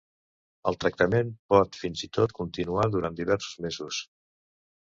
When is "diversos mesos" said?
3.23-4.01